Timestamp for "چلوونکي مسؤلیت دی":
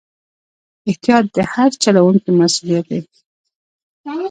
1.83-3.01